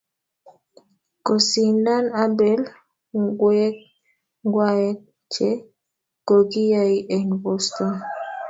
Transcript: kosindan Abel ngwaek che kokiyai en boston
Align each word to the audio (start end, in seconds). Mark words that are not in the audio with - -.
kosindan 1.25 2.05
Abel 2.23 2.61
ngwaek 4.45 4.97
che 5.33 5.49
kokiyai 6.27 6.97
en 7.15 7.27
boston 7.43 7.93